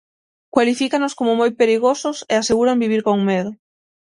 Cualifícanos 0.53 1.13
como 1.19 1.31
moi 1.39 1.51
perigosos 1.61 2.17
e 2.31 2.35
aseguran 2.37 2.81
vivir 2.83 3.01
con 3.07 3.17
medo. 3.29 3.51